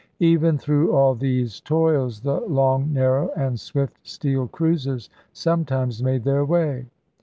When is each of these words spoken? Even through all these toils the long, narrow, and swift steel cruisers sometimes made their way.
Even 0.17 0.57
through 0.57 0.91
all 0.95 1.13
these 1.13 1.59
toils 1.59 2.21
the 2.21 2.39
long, 2.39 2.91
narrow, 2.91 3.29
and 3.37 3.59
swift 3.59 3.97
steel 4.01 4.47
cruisers 4.47 5.11
sometimes 5.31 6.01
made 6.01 6.23
their 6.23 6.43
way. 6.43 6.87